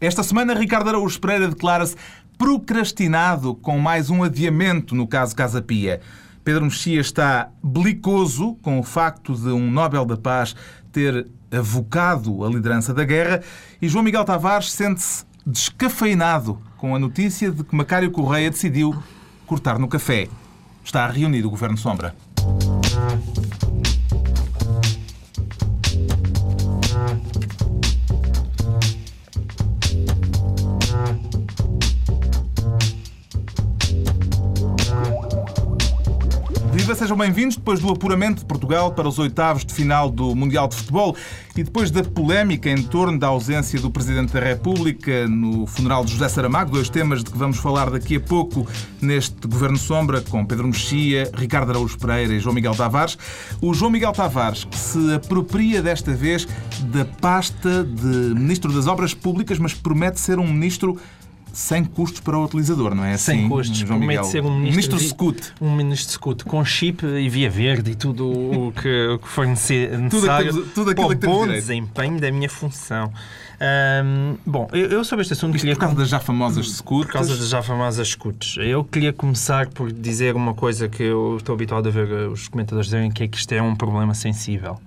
[0.00, 1.96] Esta semana, Ricardo Araújo Pereira declara-se
[2.36, 6.00] procrastinado com mais um adiamento no caso Casa Pia.
[6.44, 10.54] Pedro Mexia está belicoso com o facto de um Nobel da Paz
[10.92, 13.42] ter avocado a liderança da guerra
[13.82, 18.94] e João Miguel Tavares sente-se descafeinado com a notícia de que Macário Correia decidiu
[19.46, 20.28] cortar no café.
[20.84, 22.14] Está reunido o Governo Sombra.
[36.98, 37.56] Sejam bem-vindos.
[37.56, 41.16] Depois do apuramento de Portugal para os oitavos de final do Mundial de Futebol
[41.56, 46.10] e depois da polémica em torno da ausência do Presidente da República no funeral de
[46.10, 48.66] José Saramago, dois temas de que vamos falar daqui a pouco
[49.00, 53.16] neste Governo Sombra, com Pedro Mexia, Ricardo Araújo Pereira e João Miguel Tavares.
[53.62, 56.48] O João Miguel Tavares, que se apropria desta vez
[56.80, 60.98] da pasta de Ministro das Obras Públicas, mas promete ser um ministro
[61.58, 63.32] sem custos para o utilizador, não é assim?
[63.32, 63.76] Sem custos.
[63.78, 64.24] João Promete Miguel?
[64.24, 65.52] ser um ministro, ministro Scoot.
[65.60, 69.44] Um ministro Scoot com chip e via verde e tudo o que, o que for
[69.44, 73.12] nece- necessário temos- tudo aquilo para o bom desempenho da minha função.
[73.60, 75.74] Ahm, bom, eu, eu sobre este assunto Isto queria...
[75.74, 77.06] por causa das já famosas Scoot.
[77.06, 78.56] Por causa das já famosas scoots.
[78.58, 82.86] Eu queria começar por dizer uma coisa que eu estou habituado a ver os comentadores
[82.86, 84.78] dizerem, que é que isto é um problema sensível.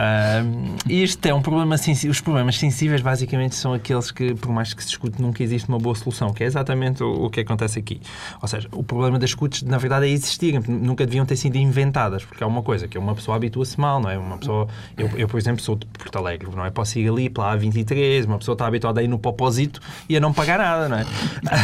[0.00, 2.10] Ahm, isto é um problema sensível.
[2.10, 5.78] Os problemas sensíveis basicamente são aqueles que, por mais que se discute, nunca existe uma
[5.78, 8.00] boa solução, que é exatamente o, o que acontece aqui.
[8.42, 12.24] Ou seja, o problema das scoots, na verdade, é existirem, nunca deviam ter sido inventadas,
[12.24, 14.18] porque é uma coisa que uma pessoa habitua-se mal, não é?
[14.18, 16.70] Uma pessoa, eu, eu, por exemplo, sou de Porto Alegre, não é?
[16.70, 20.20] Posso ir ali pela A23, uma pessoa está habituada a ir no Popósito e a
[20.20, 21.06] não pagar nada, não é?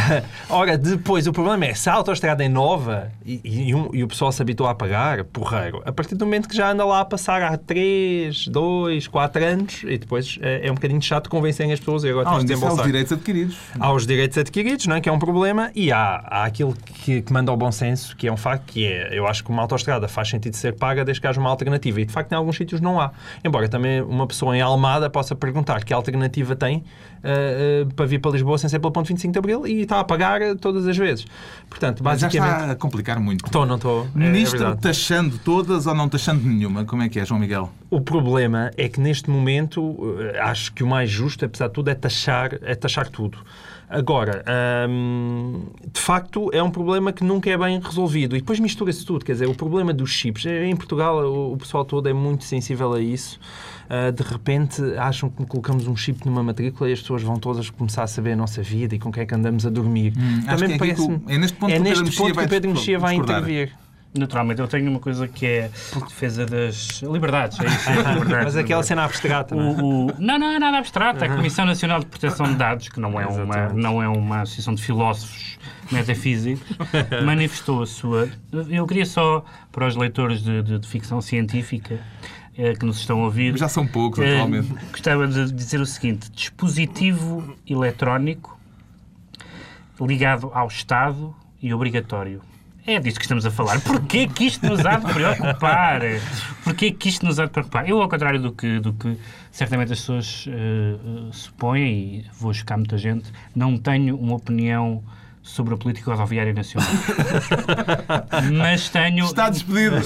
[0.49, 4.07] Ora, depois, o problema é, se a autoestrada é nova e, e, um- e o
[4.07, 7.05] pessoal se habitua a pagar, porreiro, a partir do momento que já anda lá a
[7.05, 11.79] passar há 3, 2, 4 anos, e depois é, é um bocadinho chato convencerem as
[11.79, 12.85] pessoas e agora Ah, tens de onde está os desembolsar.
[12.85, 13.57] direitos adquiridos.
[13.79, 15.01] Há os direitos adquiridos, não é?
[15.01, 18.27] que é um problema, e há, há aquilo que, que manda ao bom senso, que
[18.27, 21.21] é um facto, que é, eu acho que uma autoestrada faz sentido ser paga desde
[21.21, 23.11] que haja uma alternativa, e de facto em alguns sítios não há.
[23.43, 26.83] Embora também uma pessoa em Almada possa perguntar que alternativa tem
[27.23, 29.99] ah, ah, para vir para Lisboa sem ser pelo ponto 25 de Abril, e está
[29.99, 31.25] a pagar todas as vezes.
[31.69, 32.59] Portanto, Mas já basicamente...
[32.61, 33.45] está a complicar muito.
[33.45, 34.07] Estou, não estou.
[34.15, 34.81] É- é Ministro verdade.
[34.81, 36.85] taxando todas ou não taxando nenhuma?
[36.85, 37.71] Como é que é, João Miguel?
[37.89, 39.97] O problema é que neste momento
[40.33, 43.37] eh, acho que o mais justo, apesar de tudo, é taxar, é taxar tudo.
[43.89, 44.43] Agora,
[44.89, 48.35] hum, de facto, é um problema que nunca é bem resolvido.
[48.35, 49.23] E depois mistura-se tudo.
[49.23, 50.45] Quer dizer, o problema dos chips.
[50.45, 53.39] eh, Em Portugal, o, o pessoal todo é muito sensível a isso.
[53.89, 57.69] Ah, de repente, acham que colocamos um chip numa matrícula e as pessoas vão todas
[57.69, 60.13] começar a saber a nossa vida e com quem é que andamos a dormir.
[60.17, 62.45] Hum, que é o- é neste ponto é que o Pedro neste Mexia que vai
[62.45, 63.71] o Pedro dis- Mexia vai intervir.
[64.15, 65.71] Naturalmente, eu tenho uma coisa que é
[66.07, 67.59] defesa das liberdades.
[67.59, 67.89] É isso,
[68.35, 69.81] é Mas aquela cena abstrata, não é?
[69.81, 71.23] O, o- não, não é nada abstrato.
[71.25, 74.75] A Comissão Nacional de Proteção de Dados, que não é uma, não é uma associação
[74.75, 75.57] de filósofos
[75.91, 76.77] metafísicos,
[77.25, 78.29] manifestou a sua.
[78.69, 81.99] Eu queria só, para os leitores de, de- de ficção científica
[82.55, 84.71] eh, que nos estão a ouvir, Já são poucos, eh, atualmente.
[84.91, 88.59] gostava de dizer o seguinte: dispositivo eletrónico
[89.99, 92.41] ligado ao Estado e obrigatório.
[92.85, 93.79] É disso que estamos a falar.
[93.79, 96.01] Porquê que isto nos há de preocupar?
[96.65, 97.87] Porquê que isto nos há de preocupar?
[97.87, 99.17] Eu, ao contrário do que, do que
[99.51, 105.01] certamente as pessoas eh, supõem, e vou chocar muita gente, não tenho uma opinião
[105.43, 106.89] sobre a política rodoviária nacional.
[108.57, 109.25] mas tenho...
[109.25, 109.97] Está despedido.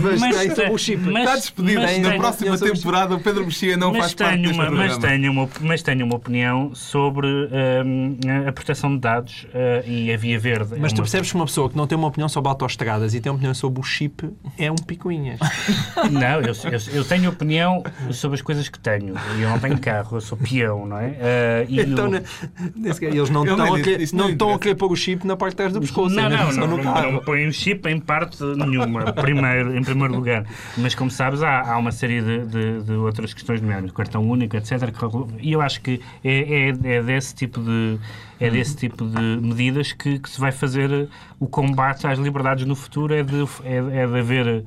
[0.00, 1.00] Mas tem te- o chip.
[1.04, 1.80] mas- Está despedido.
[1.80, 4.92] mas Na próxima eu temporada, o Pedro Mexia não mas faz parte deste uma, mas,
[4.92, 5.00] programa.
[5.16, 8.18] tenho uma, mas tenho uma opinião sobre hum,
[8.48, 10.74] a proteção de dados uh, e a via verde.
[10.78, 13.20] Mas é tu percebes que uma pessoa que não tem uma opinião sobre autoestradas e
[13.20, 15.38] tem uma opinião sobre o chip é um picuinhas.
[16.10, 19.14] Não, eu, eu, eu tenho opinião sobre as coisas que tenho.
[19.38, 21.08] Eu não tenho carro, eu sou peão, não é?
[21.08, 23.52] Uh, e então, caso, eles não Eu
[24.32, 26.14] estão a querer, pôr o chip na parte de trás do pescoço.
[26.16, 30.14] Não, é não, não, não, não põe o chip em parte nenhuma, primeiro, em primeiro
[30.14, 30.46] lugar.
[30.78, 34.56] Mas, como sabes, há, há uma série de, de- de outras questões, nomeadamente cartão único,
[34.56, 34.90] etc.
[34.90, 37.98] que E eu acho que é, é, é desse tipo de
[38.40, 42.74] é desse tipo de medidas que, que se vai fazer o combate às liberdades no
[42.74, 44.64] futuro, é de, é, é de haver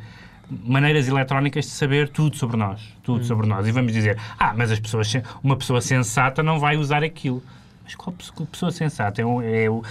[0.63, 3.68] maneiras eletrónicas de saber tudo sobre nós, tudo sobre nós.
[3.68, 5.12] E vamos dizer, ah, mas as pessoas,
[5.44, 7.42] uma pessoa sensata não vai usar aquilo.
[7.83, 9.21] Mas qual pe- pessoa sensata?
[9.21, 9.83] É, um- é o-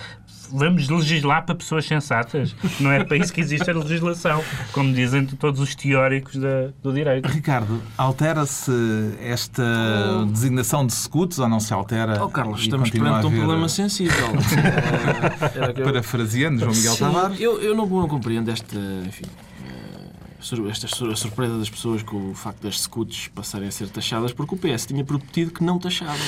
[0.51, 2.55] vamos legislar para pessoas sensatas.
[2.81, 4.43] Não é para isso que existe a legislação,
[4.73, 7.27] como dizem todos os teóricos da- do direito.
[7.29, 8.71] Ricardo, altera-se
[9.21, 9.63] esta
[10.31, 12.23] designação de scouts ou não se altera?
[12.23, 14.29] Oh, Carlos, e estamos perante um problema sensível.
[15.55, 17.41] Eh, eu- Parafraseando João Miguel Sim, Tavares.
[17.41, 19.52] eu, eu não, não compreendo esta, enfim, eh,
[20.69, 24.59] esta surpresa das pessoas com o facto das scouts passarem a ser taxadas, porque o
[24.59, 26.19] PS tinha prometido que não taxava.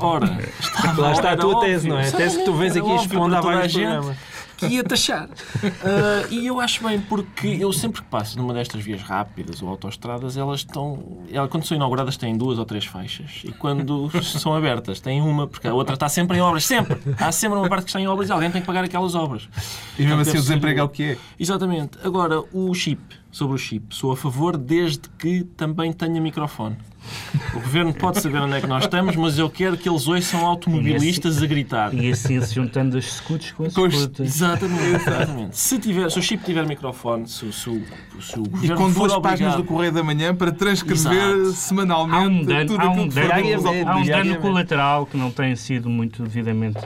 [0.00, 2.08] Ora, estava, Lá está a tua óbvio, tese, não é?
[2.08, 4.16] A tese que tu vês aqui expondo há a vários gente
[4.68, 5.28] Que ia taxar.
[5.84, 9.68] Ah, e eu acho bem, porque eu sempre que passo numa destas vias rápidas ou
[9.68, 11.22] autoestradas, elas estão.
[11.30, 13.42] Elas, quando são inauguradas, têm duas ou três faixas.
[13.44, 16.64] E quando são abertas, têm uma, porque a outra está sempre em obras.
[16.64, 16.98] Sempre!
[17.18, 19.48] Há sempre uma parte que está em obras e alguém tem que pagar aquelas obras.
[19.98, 21.18] E mesmo assim o desemprego é o que é.
[21.38, 21.98] Exatamente.
[22.04, 26.76] Agora, o chip, sobre o chip, sou a favor desde que também tenha microfone.
[27.54, 30.44] O governo pode saber onde é que nós estamos, mas eu quero que eles ouçam
[30.46, 31.92] automobilistas a gritar.
[31.94, 34.20] E assim se juntando as scouts com as Com scouts.
[34.20, 35.58] Exatamente, exatamente.
[35.58, 37.82] Se, tiver, se o chip tiver microfone, se, o- se o-
[38.20, 41.12] se o E governo com for duas páginas obrigado- do Correio da Manhã para transcrever
[41.36, 41.52] Exato.
[41.52, 45.54] semanalmente Há um dano, tudo aquilo que for há um dano colateral que não tem
[45.56, 46.78] sido muito devidamente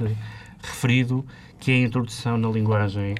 [0.62, 1.24] referido,
[1.60, 3.14] que é a introdução na linguagem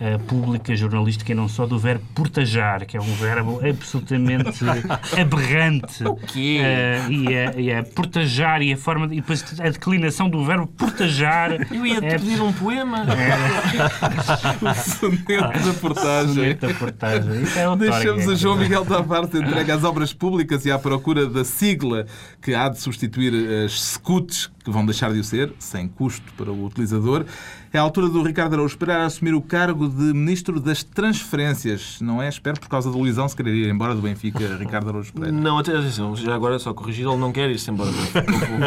[0.00, 4.50] eh, pública, jornalística e não só do verbo portajar, que é um verbo absolutamente
[5.20, 6.04] aberrante.
[6.06, 6.58] O quê?
[6.62, 10.44] Eh, e, é, e é portajar e a forma de- e depois a declinação do
[10.44, 11.52] verbo portajar.
[11.72, 13.04] Eu ia-te é pedir um poema.
[14.74, 16.34] soneto de portagem.
[16.34, 17.42] bonita portagem.
[17.42, 17.92] Isso é outorga.
[17.92, 22.06] Deixamos a João Miguel Tavares entregue às obras públicas e à procura da sigla
[22.42, 23.32] que há de substituir
[23.64, 27.24] as scouts, que vão deixar de o ser, sem custo para o utilizador.
[27.74, 31.98] É a altura do Ricardo Araújo Pereira assumir o cargo de Ministro das Transferências.
[32.00, 32.28] Não é?
[32.28, 35.36] Espero, por causa da Luizão, se querer ir embora do Benfica, Ricardo Araújo Pereira.
[35.36, 37.90] Não, até atenção, já agora só corrigir, ele não quer ir-se embora.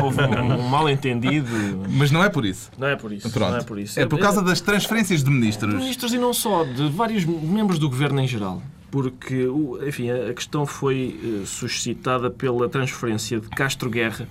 [0.04, 1.48] Houve um, um mal-entendido.
[1.89, 2.69] Mas não é por isso.
[2.77, 3.30] Não é por isso.
[3.30, 3.51] Pronto.
[3.51, 3.98] Não é por isso.
[3.98, 5.74] É por causa das transferências de ministros.
[5.74, 8.62] ministros e não só, de vários membros do governo em geral.
[8.92, 9.48] Porque,
[9.88, 14.27] enfim, a a questão foi eh, suscitada pela transferência de Castro Guerra,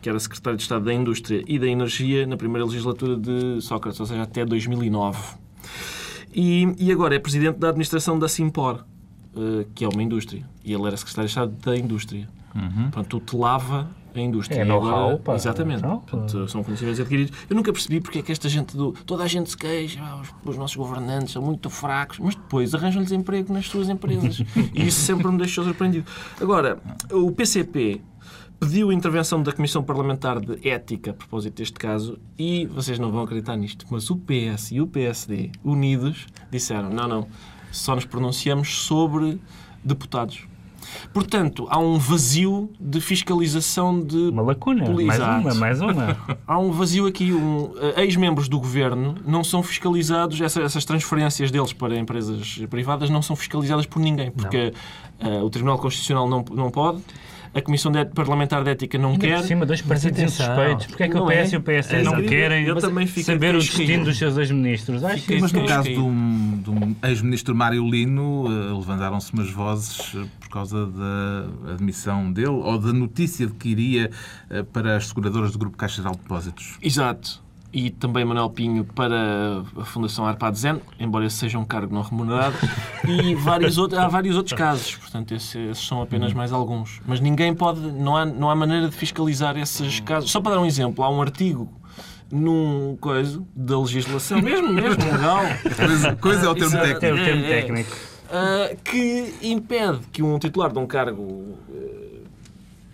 [0.00, 3.98] que era secretário de Estado da Indústria e da Energia na primeira legislatura de Sócrates,
[4.00, 5.36] ou seja, até 2009.
[6.34, 8.84] E, e agora é presidente da administração da Simpor,
[9.36, 10.44] eh, que é uma indústria.
[10.64, 12.28] E ele era secretário de Estado da Indústria.
[12.90, 14.60] Portanto, tutelava a indústria.
[14.60, 15.34] É know-how, agora- pá.
[15.34, 15.82] Exatamente.
[15.82, 17.36] Portanto, são conhecimentos adquiridos.
[17.48, 18.92] Eu nunca percebi porque é que esta gente do.
[19.06, 22.74] Toda a gente se queixa, ah, os, os nossos governantes são muito fracos, mas depois
[22.74, 24.42] arranjam-lhes emprego nas suas empresas.
[24.74, 26.06] e isso sempre me deixou surpreendido.
[26.40, 26.78] Agora,
[27.12, 28.00] o PCP
[28.60, 33.10] pediu a intervenção da Comissão Parlamentar de Ética a propósito deste caso e vocês não
[33.10, 37.26] vão acreditar nisto, mas o PS e o PSD, unidos, disseram: não, não,
[37.70, 39.38] só nos pronunciamos sobre
[39.84, 40.46] deputados.
[41.12, 44.86] Portanto, há um vazio de fiscalização de Uma lacuna.
[45.06, 46.16] Mais uma, mais uma.
[46.46, 47.30] Há um vazio aqui.
[47.30, 53.10] Um, eh, Ex-membros do governo não são fiscalizados, essa- essas transferências deles para empresas privadas
[53.10, 54.72] não são fiscalizadas por ninguém, porque
[55.20, 57.02] eh, o Tribunal Constitucional não, não pode,
[57.58, 59.38] a Comissão de- Parlamentar de Ética não Ainda quer.
[59.38, 60.46] por cima, dois partidos atenção.
[60.46, 60.86] insuspeitos.
[60.86, 61.54] Porquê é que o Não PS é?
[61.54, 62.28] e o PSD É não incrível.
[62.30, 65.04] querem Eu também saber o destino dos seus ex-ministros?
[65.04, 69.50] Acho que Mas no Fiquei- caso de um, um ex-ministro Mário Lino, eh, levantaram-se umas
[69.50, 74.10] vozes eh, por causa da admissão dele ou da notícia de que iria
[74.50, 76.78] eh, para as seguradoras do Grupo Caixa Geral de Depósitos.
[76.82, 77.42] Exato.
[77.70, 82.00] E também Manuel Pinho para a Fundação Arpad Zen, embora esse seja um cargo não
[82.00, 82.56] remunerado.
[83.06, 84.96] E vários outros, há vários outros casos.
[84.96, 87.00] Portanto, esse- esses são apenas mais alguns.
[87.06, 90.30] Mas ninguém pode, não há, não há maneira de fiscalizar esses casos.
[90.30, 91.70] Só para dar um exemplo, há um artigo
[92.32, 95.40] num coisa da legislação, mesmo, mesmo legal,
[95.76, 96.86] Coisa, coisa é o termo Exato.
[96.86, 97.24] é o técnico.
[97.24, 97.60] termo É, é.
[97.62, 97.96] técnico.
[98.32, 102.18] ah, que impede que um titular de um cargo eh,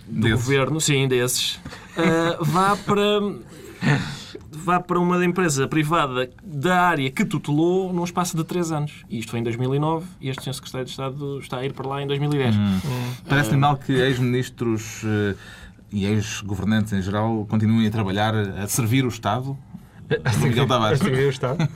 [0.08, 0.36] do Desses.
[0.44, 1.60] governo, sim, desses,
[1.96, 3.20] ah, vá para
[4.56, 9.04] vá para uma empresa privada da área que tutelou num espaço de 3 anos.
[9.08, 11.88] E isto foi em 2009 e este senhor secretário de Estado está a ir para
[11.88, 12.54] lá em 2010.
[13.28, 15.34] Parece-lhe mal que ex-ministros eh,
[15.92, 19.56] e ex-governantes em geral continuem a trabalhar, a servir o Estado.
[20.42, 21.00] Miguel Tavares.
[21.00, 21.68] A servir o Estado.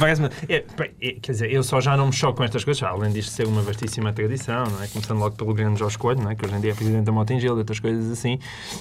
[0.00, 0.64] Parece-me- é,
[1.00, 3.46] é, quer dizer, eu só já não me choco com estas coisas, além disto ser
[3.46, 4.86] uma vastíssima tradição, não é?
[4.88, 6.34] começando logo pelo grande Jorge Coelho, não é?
[6.34, 8.38] que hoje em dia é presidente da Motengil e outras coisas assim.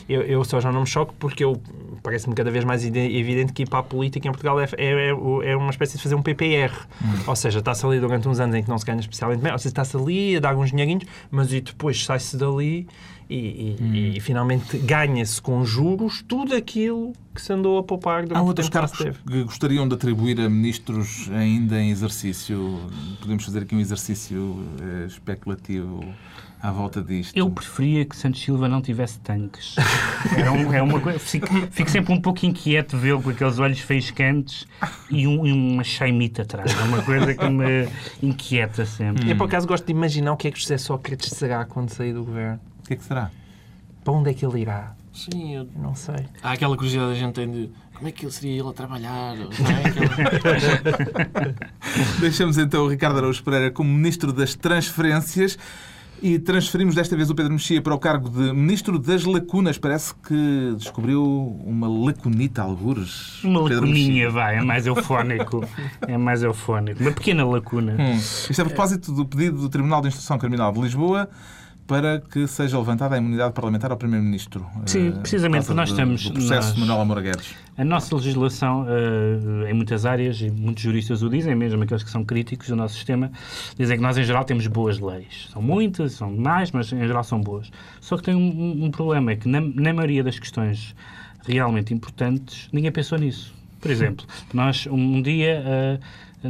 [0.07, 1.61] Eu, eu só já não me choco porque eu
[2.03, 5.09] parece-me cada vez mais ide- evidente que ir para a política em Portugal é, é,
[5.09, 6.71] é- é uma espécie de fazer um PPR.
[7.27, 9.57] Ou seja, está-se ali durante uns anos em que não se ganha especialmente bem, ou
[9.57, 12.87] seja, está-se ali a dar alguns dinheirinhos, mas e depois sai-se dali
[13.29, 18.37] e, e- e finalmente ganha-se com juros tudo aquilo que se andou a poupar durante
[18.37, 22.79] Há outros cargos que gostariam de atribuir a ministros ainda em exercício.
[23.19, 26.03] Podemos fazer aqui um exercício eh, especulativo
[26.61, 27.35] à volta disto.
[27.35, 29.75] Eu preferia que Santos Silva não tivesse tanques.
[30.37, 33.79] Era um- é uma coisa, fico, fico sempre um pouco inquieto vê-lo com aqueles olhos
[33.79, 34.65] faiscantes
[35.11, 36.71] e, um, e uma chaimita atrás.
[36.79, 37.87] É uma coisa que me
[38.23, 39.29] inquieta sempre.
[39.29, 42.13] Eu, por acaso, gosto de imaginar o que é que José Sócrates será quando sair
[42.13, 42.59] do governo.
[42.85, 43.31] O que é que será?
[44.03, 44.93] Para onde é que ele irá?
[45.11, 45.67] Sim, eu...
[45.75, 46.27] Não sei.
[46.43, 48.73] há aquela curiosidade que a gente tem de como é que ele seria ele a
[48.73, 49.35] trabalhar?
[49.35, 49.85] Não é?
[49.87, 51.55] Aquela-
[52.19, 55.57] Deixamos então o Ricardo Araújo Pereira como Ministro das Transferências
[56.21, 59.77] e transferimos desta vez o Pedro Mexia para o cargo de Ministro das Lacunas.
[59.79, 61.23] Parece que descobriu
[61.65, 63.43] uma lacunita, algures.
[63.43, 65.65] Uma Pedro lacuninha, vai, é mais eufónico.
[66.07, 67.01] É mais eufónico.
[67.01, 67.95] Uma pequena lacuna.
[67.99, 68.13] Hum.
[68.13, 71.27] Isto é a propósito do pedido do Tribunal de Instrução Criminal de Lisboa
[71.87, 74.65] para que seja levantada a imunidade parlamentar ao Primeiro-Ministro.
[74.87, 77.53] Sim, eh, precisamente, nós estamos- Do processo nós- de Manuel Moura Guedes.
[77.77, 82.09] A nossa legislação, eh, em muitas áreas, e muitos juristas o dizem, mesmo aqueles que
[82.09, 83.31] são críticos do nosso sistema,
[83.77, 85.47] dizem que nós, em geral, temos boas leis.
[85.53, 87.69] São muitas, são demais, mas em geral são boas.
[88.01, 90.95] Só que tem um, um- problema, é que na, na maioria das questões
[91.45, 93.53] realmente importantes, ninguém pensou nisso.
[93.79, 95.99] Por exemplo, nós, um, um dia, eh,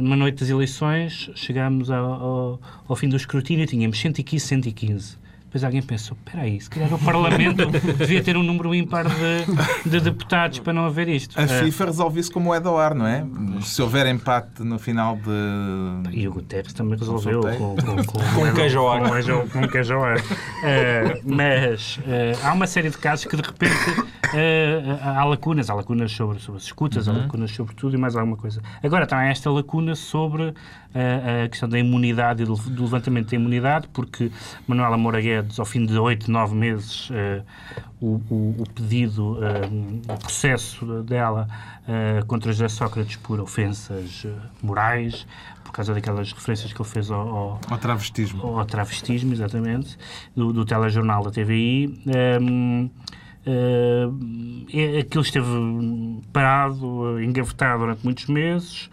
[0.00, 5.18] numa noite das eleições, chegámos ao, ao, ao fim do escrutínio e tínhamos 115, 115.
[5.56, 7.64] Depois alguém pensou, espera aí, se calhar o Parlamento
[7.96, 11.38] devia ter um número ímpar de, de deputados para não haver isto.
[11.40, 13.24] A Eh, FIFA resolve isso como é do ar, não é?
[13.62, 16.10] Se houver empate no final de.
[16.14, 19.02] E o Guterres também resolveu com, com, com, Com um queijo ao ar.
[19.04, 20.16] Com, queijo- com queijo ao ar.
[20.62, 23.74] Eh, mas eh, há uma série de casos que de repente
[24.34, 25.70] eh, há lacunas.
[25.70, 28.60] Há lacunas sobre, sobre as escutas, há lacunas sobre tudo e mais alguma coisa.
[28.82, 30.52] Agora também há esta lacuna sobre
[31.44, 34.30] a questão da imunidade e do, do levantamento da imunidade, porque
[34.66, 35.20] Manuela Moura
[35.58, 37.42] Ao fim de oito, nove meses, eh,
[38.00, 41.48] o, o- o pedido, eh, o processo dela
[41.88, 44.26] eh, contra José Sócrates por ofensas
[44.62, 45.26] morais,
[45.64, 48.42] por causa daquelas referências que ele fez ao, ao, Ao travestismo.
[48.58, 49.98] ao travestismo, exatamente,
[50.34, 52.02] do, do telejornal da TVI.
[52.06, 52.90] Ehm,
[53.48, 55.46] eh, aquilo esteve
[56.32, 58.90] parado, engavetado durante muitos meses.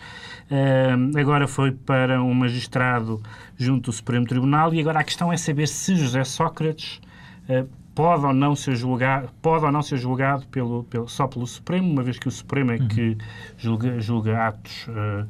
[1.19, 3.22] Agora foi para um magistrado
[3.57, 7.01] junto do Supremo Tribunal e agora a questão é saber se José Sócrates
[7.50, 11.45] eh, pode ou não ser julgado, pode ou não ser julgado pelo, pelo- só pelo
[11.48, 13.17] Supremo, uma vez que o Supremo é que
[13.57, 15.25] julga, julga atos eh,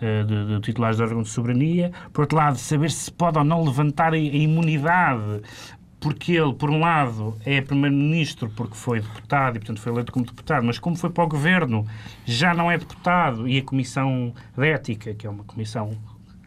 [0.00, 1.90] eh, de, de titulares de órgão de soberania.
[2.12, 5.42] Por outro lado, saber se pode ou não levantar a imunidade
[6.00, 10.24] porque ele, por um lado, é primeiro-ministro porque foi deputado e, portanto, foi eleito como
[10.24, 11.86] deputado, mas como foi para o governo,
[12.24, 13.48] já não é deputado.
[13.48, 15.96] E a Comissão de Ética, que é uma comissão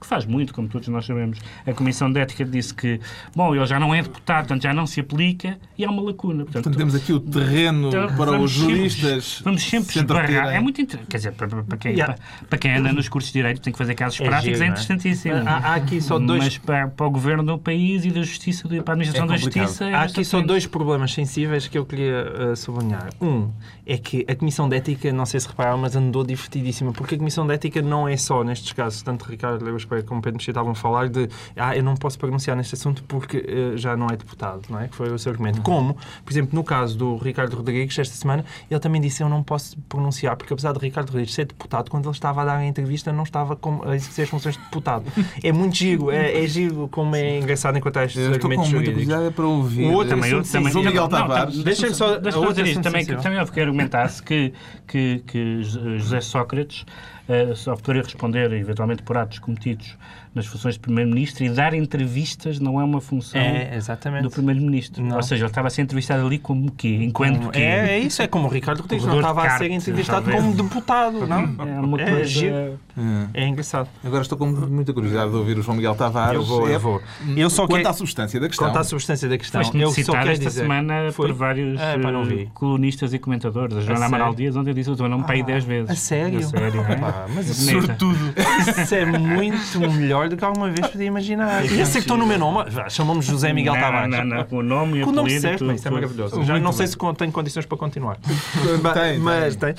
[0.01, 2.99] que faz muito, como todos nós sabemos, a Comissão de Ética disse que,
[3.35, 6.43] bom, ele já não é deputado, portanto já não se aplica e há uma lacuna.
[6.43, 9.41] Portanto, Portanto, temos aqui o terreno então, para os sempre- juristas.
[9.45, 10.47] vamos sempre se esbarrar.
[10.53, 11.07] É muito interessante.
[11.09, 12.15] Quer dizer, para, para- quem, Yeah.
[12.15, 14.63] para, para quem anda nos cursos de Direito tem que fazer casos É práticos, giro,
[14.63, 14.69] é é?
[14.71, 15.35] interessantíssimo.
[15.45, 18.67] Há- há aqui só dois- Mas para, para o governo do país e da Justiça,
[18.67, 19.37] para a Administração É da.
[19.37, 19.85] Justiça.
[19.85, 23.09] é Há aqui só dois problemas sensíveis que eu queria eh, sublinhar.
[23.21, 23.49] Um
[23.85, 27.17] é que a Comissão de Ética, não sei se repararam, mas andou divertidíssima, porque a
[27.17, 30.51] Comissão de Ética não é só, nestes casos, tanto Ricardo Lewis Pereira como Pedro Mexia
[30.51, 34.07] estavam a falar de ah, eu não posso pronunciar neste assunto porque eh, já não
[34.07, 34.87] é deputado, não é?
[34.87, 35.61] Que foi o seu argumento.
[35.61, 39.43] Como, por exemplo, no caso do Ricardo Rodrigues, esta semana, ele também disse eu não
[39.43, 42.65] posso pronunciar, porque apesar de Ricardo Rodrigues ser deputado, quando ele estava a dar a
[42.65, 45.05] entrevista, não estava com, a exercer as funções de deputado.
[45.43, 48.73] É muito giro, é, é giro como é engraçado encontrar estes Eu estou com argumentos
[48.73, 49.33] muita jurídicos.
[49.35, 49.85] para ouvir.
[49.87, 51.57] O outro Também, eu, São- também, São Miguel não, Tavares.
[51.57, 53.21] não, Deixa-me só- deixa-me a outra dizer isto, também, sensível.
[53.23, 54.53] também houve que argumentar-se que,
[54.87, 56.85] que, que José Sócrates
[57.27, 59.97] eh, só poderia responder, eventualmente, por atos cometidos huge
[60.33, 64.23] nas funções de Primeiro-Ministro e dar entrevistas não é uma função É, exatamente.
[64.23, 65.03] do Primeiro-Ministro.
[65.13, 66.99] Ou seja, ele estava a ser entrevistado ali como o quê?
[67.01, 67.59] Enquanto Como- quê?
[67.59, 70.41] é, é isso, é como o Ricardo Rodrigues não estava a ser entrevistado talvez.
[70.43, 71.41] como deputado, não?
[71.67, 72.25] É uma É coisa...
[72.25, 72.55] giro.
[72.55, 73.89] Eh, É engraçado.
[74.03, 76.35] Agora estou com muita curiosidade de ouvir o João Miguel Tavares.
[76.35, 77.01] Eu vou, É- eu vou.
[77.35, 77.89] Eu só Quanto quero...
[77.89, 78.67] à substância da questão.
[78.67, 80.61] Quanto à substância da questão, Foste eu muito só citado esta dizer...
[80.61, 81.27] semana Foi?
[81.27, 82.43] por vários Ah, pá, não vi.
[82.43, 83.75] eh, colunistas e comentadores.
[83.77, 84.05] A Joana sério?
[84.15, 85.89] Amaral Dias ontem disse o teu nome para aí 10 vezes.
[85.91, 86.39] A sério?
[86.39, 86.95] A sério, é?
[86.95, 87.69] Pá, mas isso.
[87.71, 88.33] Sobretudo.
[88.81, 91.65] isso é muito melhor do que alguma vez podia imaginar.
[91.65, 92.71] E acertou no meu nome.
[92.89, 94.09] Chamou-me José Miguel não, Tavares.
[94.09, 96.43] Não, não, com o nome e o nome certo, tudo, isso é maravilhoso.
[96.43, 96.95] Já não sei bem.
[96.95, 98.17] se tenho condições para continuar.
[98.93, 99.73] Tem, Mas tem.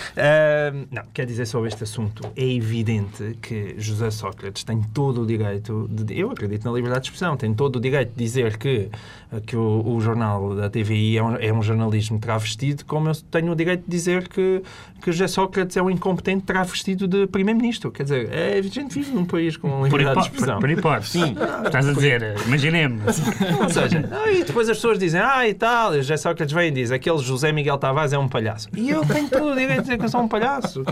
[0.91, 2.31] Não, quer dizer sobre este assunto.
[2.37, 7.11] É evidente que José Sócrates tem todo o direito, de, eu acredito na liberdade de
[7.11, 8.89] expressão, tem todo o direito de dizer que,
[9.41, 13.53] que o, o jornal da TVI é um, é um jornalismo travestido, como eu tenho
[13.53, 14.62] o direito de dizer que,
[15.03, 17.91] que José Sócrates é um incompetente travestido de primeiro-ministro.
[17.91, 20.61] Quer dizer, é, a gente vive num país com liberdade de expressão.
[20.61, 21.19] por hipótese.
[21.65, 23.21] Estás a dizer, imaginemos.
[23.62, 26.71] Ou seja, e depois as pessoas dizem, ah, e tal, o José Sócrates vem e
[26.71, 28.69] diz, aquele José Miguel Tavares é um palhaço.
[28.77, 30.83] E eu tenho todo o direito de dizer que eu sou um palhaço.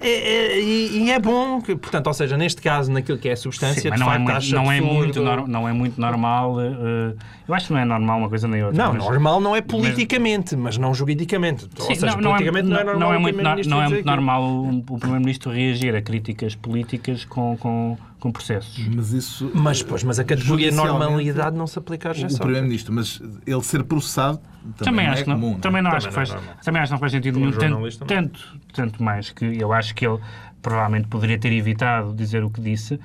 [0.00, 3.36] É- é- e, é bom, que, portanto, ou seja, neste caso, naquilo que é a
[3.36, 6.00] substância, Sim, mas não é, facto, muito, acho não, é muito nor- não é muito
[6.00, 6.60] normal.
[6.60, 7.14] eh,
[7.46, 8.82] eu acho que não é normal uma coisa nem outra.
[8.82, 11.68] Não, mas- normal não é politicamente, mas não juridicamente.
[11.78, 13.00] ou Sim, seja, não, não é, politicamente não, é normal.
[13.00, 16.54] não é o muito, Primeiro-Ministro não é muito normal o, o Primeiro-Ministro reagir a críticas
[16.54, 18.78] políticas com, com, com processos.
[18.94, 19.50] Mas isso.
[19.54, 23.82] Mas, pois, mas a categoria normalidade não se aplica a O Primeiro-Ministro, mas ele ser
[23.84, 24.38] processado
[24.78, 25.50] também, Também, não acho é que não, comum.
[25.50, 25.60] não é?
[25.60, 26.64] também não acho que Também faz, não é normal.
[26.64, 28.06] também acho que não faz sentido nenhum, tanto, não.
[28.06, 30.18] tanto, tanto mais que eu acho que ele
[30.62, 32.98] provavelmente poderia ter evitado dizer o que disse,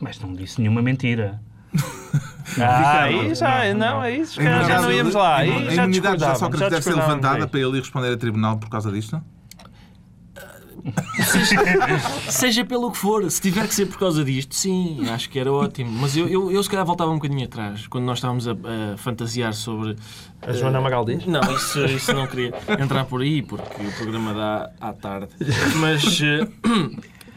[0.00, 1.40] mas não disse nenhuma mentira.
[2.58, 5.34] Ah, aí já, não, é isso, A já, já não íamos lá.
[5.34, 7.46] a Aí imunidade já discordávamos, Sócrates deve ser levantada aí.
[7.50, 9.20] para ele ir responder a tribunal por causa disto?
[12.30, 15.52] Seja pelo que for, se tiver que ser por causa disto, sim, acho que era
[15.52, 15.90] ótimo.
[16.00, 18.96] Mas eu, eu, eu se calhar voltava um bocadinho atrás, quando nós estávamos a, a
[18.96, 19.96] fantasiar sobre.
[20.42, 21.26] A Joana Amaral diz?
[21.26, 25.28] Não, isso, isso não queria entrar por aí, porque o programa dá à tarde.
[25.76, 26.20] Mas.
[26.22, 26.46] eh,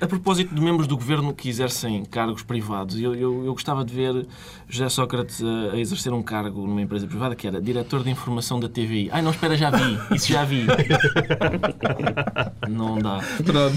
[0.01, 3.93] A propósito de membros do governo que exercem cargos privados, eu, eu, eu gostava de
[3.93, 4.25] ver
[4.69, 8.61] José Sócrates a, a exercer um cargo numa empresa privada que era diretor de informação
[8.61, 9.09] da TVI.
[9.11, 10.15] Ai, não, espera, já vi.
[10.15, 10.65] Isso já vi.
[12.69, 13.19] Não dá.
[13.43, 13.75] Pronto.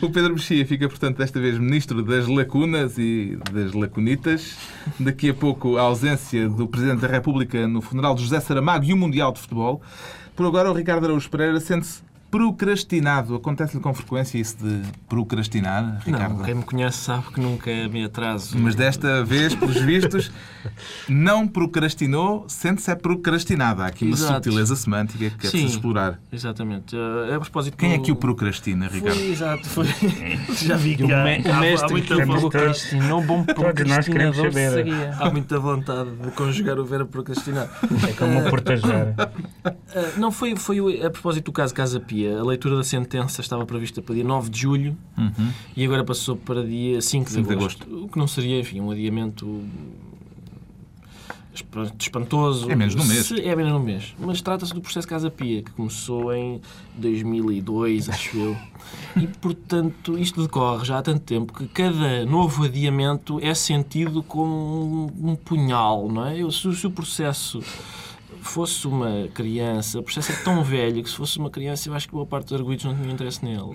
[0.00, 4.56] O Pedro Mexia fica, portanto, desta vez ministro das lacunas e das lacunitas.
[4.98, 8.94] Daqui a pouco, a ausência do Presidente da República no funeral de José Saramago e
[8.94, 9.82] o Mundial de Futebol.
[10.34, 13.34] Por agora, o Ricardo Araújo Pereira sente-se procrastinado.
[13.34, 16.38] Acontece-lhe com frequência isso de procrastinar, Ricardo?
[16.38, 18.56] Não, quem me conhece sabe que nunca me atraso.
[18.58, 20.30] Mas desta vez, pelos vistos,
[21.08, 23.82] não procrastinou, sente-se é procrastinada.
[23.84, 24.34] Há aqui uma Exato.
[24.34, 26.20] subtileza semântica que é preciso explorar.
[26.32, 26.96] Exatamente.
[26.96, 29.16] Eh, a propósito Quem é que o procrastina, Ricardo?
[29.18, 29.86] Foi, exato, foi.
[30.54, 34.52] Já vi que O, há, me- o há- mestre muita que vontade- procrastinou, bom procrastinador
[34.52, 35.16] seria.
[35.18, 37.68] Há muita vontade de conjugar o verbo procrastinar.
[38.08, 39.14] É como proteger.
[39.64, 42.19] Ah, não, foi, foi a propósito do caso Casa Pia.
[42.26, 45.50] A leitura da sentença estava prevista para dia 9 de julho Uhum.
[45.76, 48.04] e agora passou para dia 5 de, 5 de agosto.
[48.04, 49.62] O que não seria, enfim, um adiamento
[51.54, 52.70] esp- espantoso.
[52.70, 53.30] É menos de um mês.
[53.32, 54.14] É menos de um mês.
[54.18, 56.60] Mas trata-se do processo Casa Pia, que começou em
[56.96, 58.56] 2002, acho eu.
[59.16, 65.12] E, portanto, isto decorre já há tanto tempo que cada novo adiamento é sentido como
[65.20, 66.36] um, punhal, não é?
[66.50, 67.62] Se o processo
[68.42, 72.06] fosse uma criança, o processo é tão velho que se fosse uma criança eu acho
[72.08, 73.60] que boa parte dos arguidos não tinha interesse nele.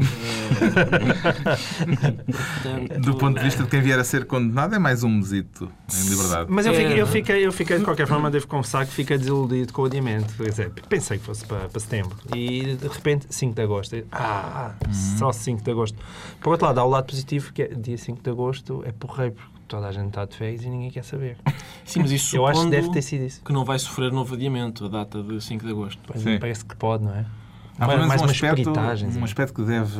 [2.25, 5.71] Portanto, Do ponto de vista de quem vier a ser condenado, é mais um mesito
[5.93, 6.47] em liberdade.
[6.49, 6.75] Mas eu É.
[6.75, 9.85] fiquei, eu, fiquei, eu fiquei, de qualquer forma, devo confessar que fiquei desiludido com o
[9.85, 10.33] adiamento.
[10.35, 12.15] Quer dizer, pensei que fosse para, para setembro.
[12.35, 13.95] E, de repente, 5 de agosto.
[14.11, 14.73] Ah,
[15.17, 15.97] só 5 de agosto.
[16.41, 19.33] Por outro lado, há o lado positivo, que é dia 5 de agosto é porreiro,
[19.35, 21.37] porque toda a gente está de férias e ninguém quer saber.
[21.85, 23.43] Sim, mas isso Eu acho que deve ter sido isso.
[23.43, 26.01] que não vai sofrer novo adiamento, a data de 5 de agosto.
[26.05, 26.39] Pois Sim.
[26.39, 27.25] parece que pode, não é?
[27.77, 28.73] Há menos mais um uma aspecto,
[29.19, 29.99] um aspecto que deve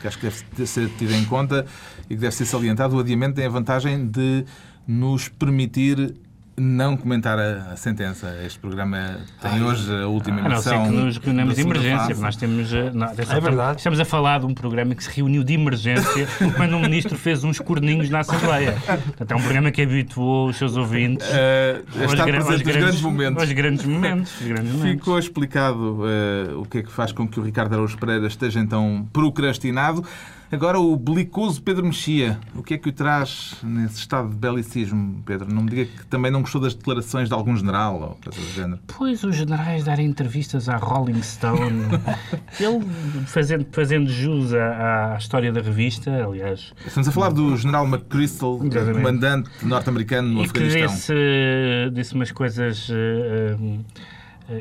[0.00, 1.66] que acho que deve ser tido em conta
[2.04, 2.96] e que deve ser salientado.
[2.96, 4.46] O adiamento tem a vantagem de
[4.88, 6.14] nos permitir
[6.62, 8.36] não comentar a, a sentença.
[8.44, 10.84] Este programa tem hoje a última A não ser emissão.
[10.84, 12.72] que nos reunamos de emergência, nós temos.
[12.74, 13.78] eh, não, É verdade.
[13.78, 17.42] Estamos a falar de um programa que se reuniu de emergência quando o ministro fez
[17.44, 18.72] uns corninhos na Assembleia.
[18.86, 23.00] Portanto, é um programa que habituou os seus ouvintes a aos gra- aos nos grandes
[23.00, 23.42] momentos.
[23.42, 24.32] aos grandes momentos.
[24.44, 24.90] grandes momentos.
[24.98, 28.60] Ficou explicado eh, o que é que faz com que o Ricardo Araújo Pereira esteja
[28.60, 30.04] então procrastinado.
[30.52, 32.40] Agora o belicoso Pedro Mexia.
[32.56, 35.52] O que é que o traz nesse estado de belicismo, Pedro?
[35.52, 38.52] Não me diga que também não gostou das declarações de algum general ou coisa do
[38.52, 38.80] género.
[38.88, 41.84] Pois os generais darem entrevistas à Rolling Stone,
[42.58, 42.84] ele
[43.26, 48.58] fazendo, fazendo jus à, à história da revista, aliás, Estamos a falar do general McChrystal,
[48.64, 48.96] Exatamente.
[48.96, 51.14] comandante norte-americano no e que Afeganistão.
[51.14, 53.56] disse, disse umas coisas eh,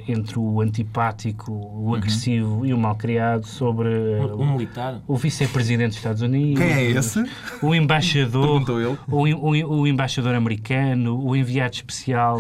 [0.08, 5.02] entre o antipático, o agressivo e o malcriado sobre eh, Um, um militar.
[5.08, 7.23] o vice-presidente dos Estados Unidos, Quem é esse?
[7.62, 8.97] o embaixador, Perguntou ele.
[9.08, 12.38] o, o- o embaixador americano, o enviado especial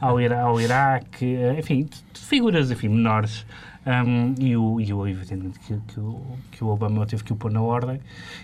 [0.00, 3.46] ao, Ira- ao Iraque, eh, enfim, figuras enfim, menores.
[3.86, 6.20] Um, e, o, e o, evidentemente, que, que, o,
[6.50, 8.00] que o Obama teve que o pôr na ordem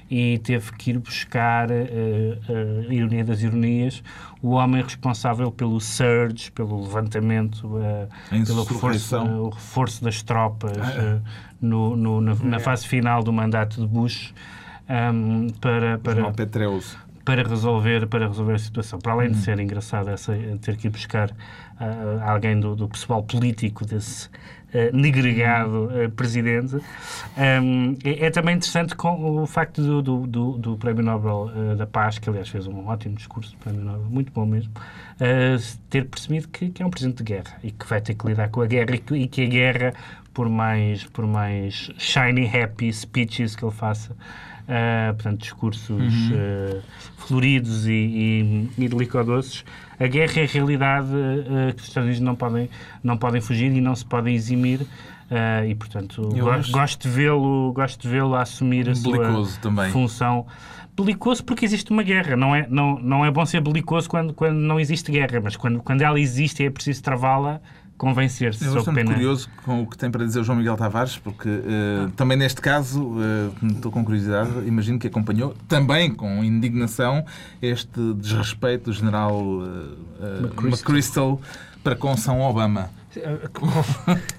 [0.08, 4.04] e teve que ir buscar, eh, eh, ironia das ironias,
[4.40, 7.76] o homem responsável pelo surge, pelo levantamento,
[8.30, 11.18] A pelo reforço, o reforço das tropas eh,
[11.60, 14.32] no, no- na, na fase final do mandato de Bush
[14.88, 16.22] um, para, para,
[17.24, 18.98] para resolver para resolver a situação.
[19.00, 21.30] Para além de ser engraçado essa, ter que ir buscar
[21.80, 24.32] ah, alguém do, do pessoal político desse ah,
[24.92, 30.76] negregado ah, presidente, um, é, é também interessante com o facto do, do, do, do
[30.76, 34.46] Prémio Nobel ah, da Paz, que aliás fez um ótimo discurso, Prémio Nobel, muito bom
[34.46, 34.72] mesmo,
[35.88, 38.48] ter percebido que, que é um presidente de guerra e que vai ter que lidar
[38.48, 39.94] com a guerra e que, e que a guerra,
[40.32, 44.16] por mais, por mais shiny, happy speeches que ele faça,
[44.68, 46.80] ah, portanto, discursos ah,
[47.32, 49.64] floridos e, e, e delicadoces,
[49.98, 52.68] a guerra é a realidade ah, que os Estados Unidos não podem,
[53.02, 54.86] não podem fugir e não se podem eximir
[55.32, 59.60] Uh, e, portanto, go- acho- gosto de vê-lo gosto de vê-lo assumir a Belicoso sua
[59.62, 59.90] também.
[59.90, 60.46] função.
[60.94, 62.36] Belicoso porque existe uma guerra.
[62.36, 65.80] Não é, não, não é bom ser belicoso quando, quando não existe guerra, mas quando,
[65.82, 67.62] quando ela existe e é preciso travá-la,
[68.02, 68.64] convém ser-se.
[68.64, 69.12] É sob bastante pena.
[69.12, 72.60] curioso com o que tem para dizer o João Miguel Tavares, porque eh, também neste
[72.60, 77.24] caso, eh, estou com curiosidade, imagino que acompanhou, também com indignação,
[77.62, 79.40] este desrespeito do general
[80.20, 80.26] eh,
[80.60, 81.40] eh, McChrystal
[81.84, 82.90] para com São Obama.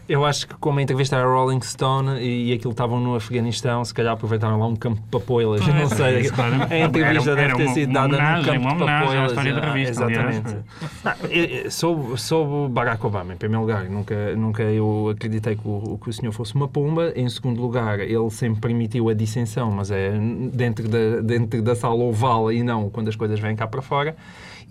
[0.08, 3.84] Eu acho que como a entrevista era Rolling Stone e, e aquilo estavam no Afeganistão,
[3.86, 5.66] se calhar aproveitaram lá um campo de papoilas.
[5.66, 6.20] Não sei.
[6.22, 6.74] Isso, claramente.
[6.74, 9.32] A entrevista Era- deve era ter uma- sido uma dada num campo de papoilas.
[9.32, 10.04] história da revista.
[10.12, 11.70] Exatamente.
[11.72, 13.86] Soube Barack Obama, em primeiro lugar.
[13.90, 17.12] Nunca, nunca eu acreditei que o, que o senhor fosse uma pomba.
[17.16, 20.12] Em segundo lugar, ele sempre permitiu a dissensão, mas é
[20.54, 24.16] dentro da, dentro da sala oval e não quando as coisas vêm cá para fora.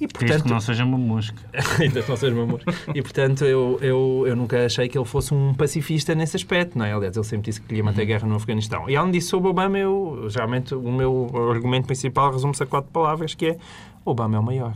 [0.02, 1.40] E, Desde portanto, que não seja uma mosca.
[1.78, 2.60] Ainda não seja amor.
[2.92, 6.84] E portanto, eu, eu, eu nunca achei que ele fosse um pacifista nesse aspecto, não
[6.84, 6.92] é?
[6.92, 8.90] Aliás, ele sempre disse que queria manter a guerra no Afeganistão.
[8.90, 13.34] E além disso, sobre Obama, eu, geralmente, o meu argumento principal resume-se a quatro palavras,
[13.34, 13.56] que é
[14.04, 14.74] Obama é o maior.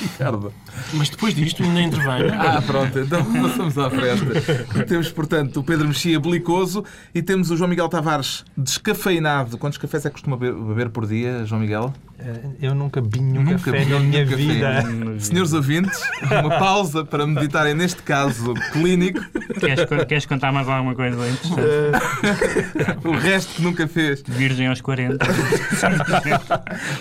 [0.00, 0.52] Ricardo.
[0.92, 2.30] Mas depois disto ainda intervém.
[2.32, 4.84] Ah, pronto, então passamos à frente.
[4.86, 9.56] temos, portanto, o Pedro Mexia belicoso e temos o João Miguel Tavares descafeinado.
[9.58, 11.94] Quantos cafés é que costuma beber, por dia, João Miguel?
[12.18, 14.36] Eh, Eu nunca bebi nenhum Nunca café na minha café.
[14.36, 14.84] vida.
[15.20, 19.20] Senhores ouvintes, uma pausa para meditarem neste caso clínico.
[19.60, 21.62] Queres, queres contar mais alguma coisa interessante?
[23.06, 24.22] O resto que nunca fez.
[24.26, 25.24] Virgem aos 40.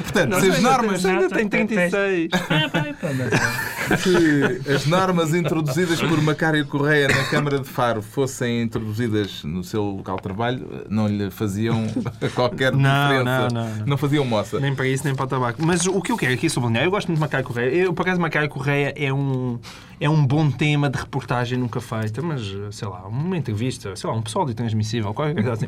[0.03, 2.29] Portanto, se as normas, Ainda tem 36.
[3.97, 9.83] Se as normas introduzidas por Macário Correia na Câmara de Faro fossem introduzidas no seu
[9.83, 11.85] local de trabalho, não lhe faziam
[12.33, 13.47] qualquer Não, diferença.
[13.53, 13.97] não, não, não.
[13.97, 14.59] faziam moça.
[14.59, 15.63] Nem para isso, nem para o tabaco.
[15.63, 17.69] Mas o que eu quero aqui sublinhar, eu gosto muito de Macário Correia.
[17.69, 19.59] Eu, por acaso, Macário Correia é um,
[19.99, 24.15] é um bom tema de reportagem nunca feita, mas, sei lá, uma entrevista, sei lá,
[24.15, 25.67] um pessoal de transmissível, qualquer coisa assim.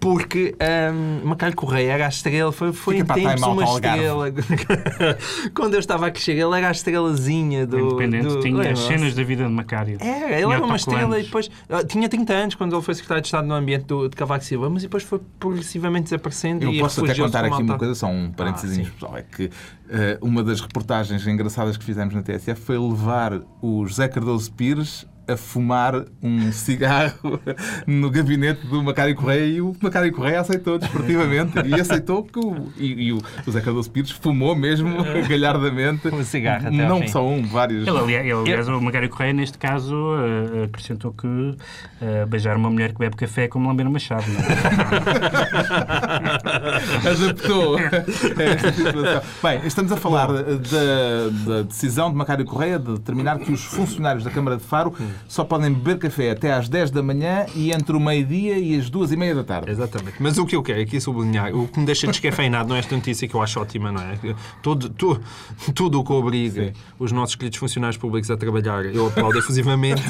[0.00, 0.54] Porque
[0.92, 4.26] um, Macário Correia era a estrela, foi, foi Fica em tempos uma estrela.
[5.54, 7.78] Quando eu estava a crescer, ele era a estrelazinha do...
[7.78, 9.98] Independente, do tinha as cenas da vida de Macário.
[10.00, 13.22] Era, ele era uma estrela e depois ah, tinha 30 anos quando ele foi secretário
[13.22, 16.80] de Estado no ambiente do, de Cavaco Silva, mas depois foi progressivamente desaparecendo Eu e
[16.80, 19.50] posso até contar aqui uma coisa, só um parênteses, Ah, pessoal, é que
[20.20, 25.36] uma das reportagens engraçadas que fizemos na TSF foi levar o José Cardoso Pires a
[25.36, 27.40] fumar um cigarro
[27.86, 32.68] no gabinete do Macário Correia e o Macário Correia aceitou desportivamente e aceitou que o,
[32.76, 34.90] e, e o José Cardoso Pires fumou mesmo
[35.28, 37.08] galhardamente Um cigarro até ao não fim.
[37.08, 39.96] só um, vários Ele, aliás, o Macário Correia, neste caso,
[40.54, 41.56] eh, acrescentou que
[42.00, 44.30] eh, beijar uma mulher que bebe café é como lamber uma chave.
[44.30, 44.46] Não é?
[47.10, 49.22] adaptou a esta situação.
[49.42, 50.42] Bem, estamos a falar da,
[51.46, 54.94] da decisão de Macário Correia de determinar que os funcionários da Câmara de Faro
[55.28, 58.88] só podem beber café até às 10 da manhã e entre o meio-dia e as
[58.90, 59.70] duas e meia da tarde.
[59.70, 60.14] Exatamente.
[60.20, 62.94] Mas o que eu quero aqui sublinhar, o que me deixa descafeinado não é esta
[62.94, 64.18] notícia que eu acho ótima, não é?
[64.62, 65.20] Todo, tu-
[65.74, 70.02] tudo o que obriga os nossos queridos funcionários públicos a trabalhar, eu aplaudo efusivamente.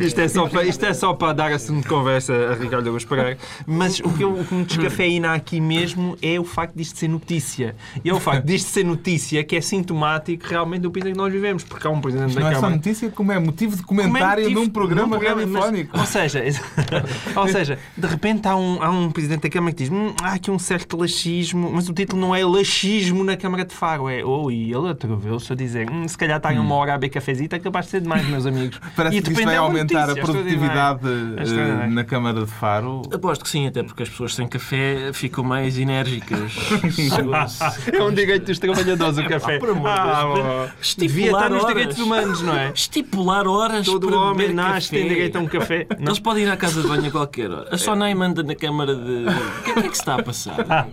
[0.00, 3.08] isto, é só para, isto é só para dar assunto de conversa a Ricardo Augusto
[3.08, 3.38] Pereira.
[3.66, 7.08] Mas o que, eu, o que me descafeina aqui mesmo é o facto disto ser
[7.08, 7.74] notícia.
[8.04, 11.18] E é o facto disto ser notícia que é sintomático realmente do país em que
[11.18, 11.64] nós vivemos.
[11.64, 12.76] Porque há um Presidente Não da é só Câmara...
[12.76, 15.98] notícia, como é motivo de é comentário motivo- num programa mas- radiofónico.
[15.98, 16.42] ou seja,
[17.36, 20.32] ou seja, de repente há um, há um presidente da Câmara que diz hum, há
[20.34, 24.24] aqui um certo laxismo, mas o título não é laxismo na Câmara de Faro, é
[24.24, 27.54] oh, e ele atreveu-se a dizer hum, se calhar está uma hora a beber cafezito,
[27.54, 28.80] é capaz de ser demais, meus amigos.
[28.96, 31.00] Parece e que isto vai é aumentar notícia a produtividade
[31.40, 31.84] extraordinária.
[31.84, 33.02] eh, na Câmara de Faro.
[33.12, 36.52] Aposto que sim, até porque as pessoas sem café ficam mais enérgicas.
[37.92, 39.58] É um direito dos trabalhadores o café.
[39.58, 40.38] por amor de Ah, Deus.
[40.46, 40.68] bom.
[40.80, 41.74] Estipular Devia estar nos horas.
[41.76, 42.72] direitos humanos, não é?
[42.74, 45.00] Estipular horas Todo para homem beber nasce, café.
[45.00, 45.86] tem direito a um café.
[45.98, 46.06] Não.
[46.12, 47.68] Eles podem ir à casa de banho a qualquer hora.
[47.70, 49.24] A Sonai manda na Câmara de...
[49.26, 50.88] O que é que, é que se está a passar?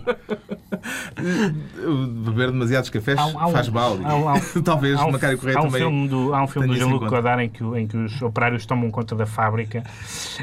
[2.24, 3.98] Beber demasiados cafés Há há um- faz mal.
[4.04, 4.34] há um- há
[4.64, 5.80] Talvez Há um, Macário Correia há um também.
[5.80, 7.06] filme do, há um filme do Jean-Luc.
[7.08, 9.82] Godard em que, o- em que os operários tomam conta da fábrica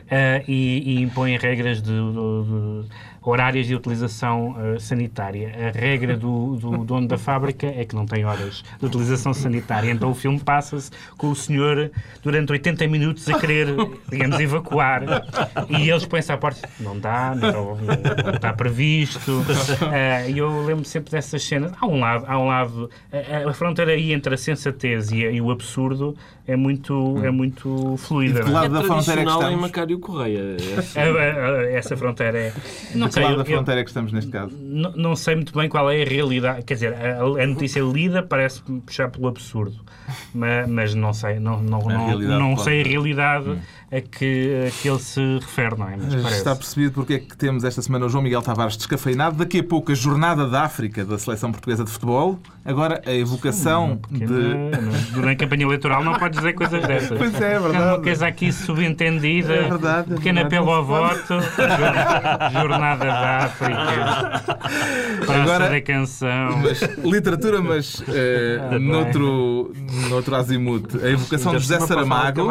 [0.10, 2.86] eh, e, e impõem regras de, de- de
[3.30, 5.52] horárias de utilização eh, sanitária.
[5.68, 9.92] A regra do, do dono da fábrica é que não tem horas de utilização sanitária.
[9.92, 11.92] Então o filme passa-se com o senhor
[12.24, 13.68] durante 80 minutos a querer,
[14.10, 15.04] digamos, evacuar.
[15.70, 16.68] E eles põem-se à porta.
[16.80, 19.44] Não dá, não, não está previsto.
[19.92, 21.72] Eh, E eu lembro sempre dessas cenas.
[21.80, 25.32] Há um lado, há um lado a, a fronteira aí entre a sensatez e, a-
[25.32, 26.16] e o absurdo
[26.48, 28.40] é muito, é muito fluida.
[28.40, 28.62] E de que não é?
[28.62, 29.62] lado É da fronteira é que tradicional em estamos?
[29.62, 30.42] Macário Correia.
[30.96, 32.54] A- a- a- Essa fronteira é.
[32.96, 34.56] Não Que lado da eu- fronteira é que estamos neste caso?
[34.96, 36.64] não, sei muito bem qual é a realidade.
[36.64, 39.78] Quer dizer, a, a notícia lida parece-me puxar pelo absurdo.
[40.34, 43.58] Mas, mas não sei, não, não, não, não sei a realidade
[43.90, 45.96] a que, a que ele se refere, não é?
[45.96, 46.38] Mas parece.
[46.40, 49.38] Está percebido porque é que temos esta semana o João Miguel Tavares descafeinado.
[49.38, 52.38] Daqui a pouco a jornada da África da Seleção Portuguesa de Futebol.
[52.66, 54.32] Agora a evocação Porque de.
[54.34, 57.18] não- durante a campanha eleitoral não pode dizer coisas dessas.
[57.18, 58.04] Pois é, é É uma verdade.
[58.04, 59.54] coisa aqui subentendida.
[59.54, 60.56] É verdade, é Pequeno verdade.
[60.58, 61.28] apelo ao voto.
[61.28, 64.44] jor- Jornada da África.
[65.26, 66.58] Praça Agora- da canção.
[66.62, 69.74] Mas, literatura, mas eh, Ah, noutro,
[70.10, 70.96] noutro azimuth.
[71.02, 72.48] A evocação de José Saramago.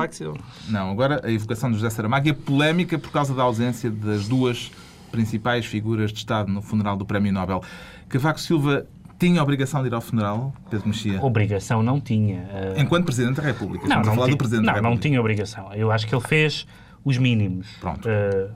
[0.69, 4.29] Não, agora a evocação de José Saramago e a polémica por causa da ausência das
[4.29, 4.71] duas
[5.11, 7.63] principais figuras de Estado no funeral do Prémio Nobel.
[8.09, 8.87] Cavaco Silva
[9.19, 12.47] tinha a obrigação de ir ao funeral, Pedro Mexia, Obrigação não tinha.
[12.53, 13.87] eh, enquanto Presidente da República.
[13.87, 15.09] não, Estamos a não, falar tinha, do Presidente não, da não República.
[15.09, 15.73] tinha obrigação.
[15.75, 16.67] Eu acho que ele fez
[17.03, 17.67] os mínimos.
[17.81, 18.07] Pronto.
[18.09, 18.49] Eh,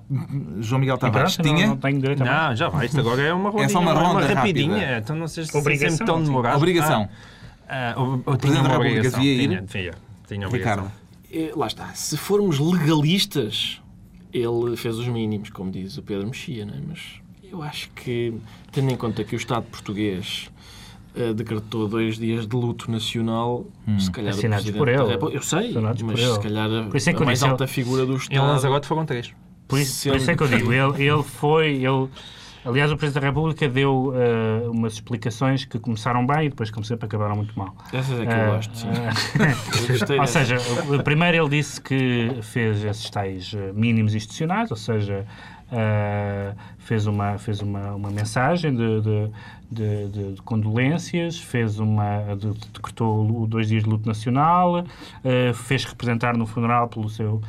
[0.61, 2.48] João Miguel Tavares pronto, não, tinha não tenho direito a mais.
[2.50, 2.87] Não, já vai.
[2.87, 4.74] Isto agora é uma rondinha, É só uma ronda rapidinha.
[4.76, 4.98] rápida.
[4.98, 6.56] Então não seja Obrigação, sempre tão demorado.
[6.56, 7.09] obrigação.
[7.68, 9.20] Ah, ah, o- Presidente da uma República obrigação.
[9.20, 9.48] devia ir?
[9.48, 9.94] Tinha, tinha,
[10.28, 10.85] tinha obrigação.
[10.85, 10.99] Ricardo.
[11.32, 11.88] Eh, Lá está.
[11.94, 13.80] Se formos legalistas,
[14.32, 16.80] ele fez os mínimos, como diz o Pedro Mexia, é?
[16.86, 16.98] Mas
[17.50, 18.34] eu acho que,
[18.72, 20.50] tendo em conta que o Estado português
[21.14, 23.66] eh, decretou dois dias de luto nacional,
[23.98, 24.98] se calhar Assinados o Presidente por ele.
[24.98, 26.78] da República- Eu sei, Assinados mas se calhar é
[27.22, 28.46] a mais alta figura do Em Estado...
[28.46, 29.32] Lanzarote foram três.
[29.66, 31.68] Por isso, por isso é que eu digo, ele, ele foi.
[31.84, 32.08] Ele,
[32.64, 36.85] aliás, o Presidente da República deu eh, umas explicações que começaram bem e depois, como
[36.85, 37.75] sempre, acabaram muito mal.
[37.92, 38.88] Essas é que eu Eh, gosto, sim.
[40.16, 40.57] eh, ou seja,
[41.05, 45.27] primeiro ele disse que fez esses tais mínimos institucionais, ou seja,
[45.73, 49.31] eh, fez uma, fez uma, uma mensagem de, de,
[49.70, 54.85] de- de- condolências, fez uma, de- decretou dois dias de luto nacional,
[55.25, 57.40] eh, fez representar no funeral pelo seu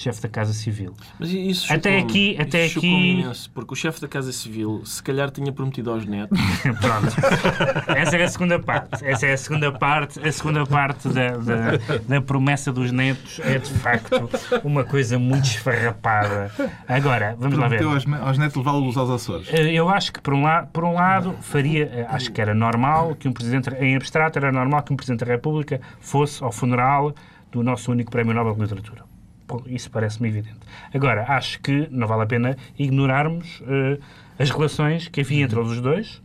[0.00, 0.94] chefe da Casa Civil.
[1.18, 2.88] Mas isso Até aqui- até Isso aqui-
[3.20, 6.38] imenso, porque o chefe da Casa Civil se calhar tinha prometido aos netos
[6.80, 7.14] Pronto.
[7.96, 9.04] Essa é a segunda parte.
[9.04, 10.18] Essa é a segunda parte.
[10.26, 14.28] A segunda parte da, da, da promessa dos netos é, de facto,
[14.64, 16.50] uma coisa muito esfarrapada.
[16.88, 17.78] Agora, vamos lá ver.
[17.78, 19.48] Prometeu aos, aos netos levá-los aos Açores.
[19.52, 22.54] Eh, Eu acho que, por um, lado, por um lado, faria, eh, acho que era
[22.54, 26.50] normal que um Presidente, em abstrato, era normal que um Presidente da República fosse ao
[26.52, 27.14] funeral
[27.52, 29.09] do nosso único Prémio Nobel de Literatura.
[29.50, 30.60] Bom, Isso parece-me evidente.
[30.94, 33.98] Agora, acho que não vale a pena ignorarmos eh,
[34.38, 36.22] as relações que havia entre os dois,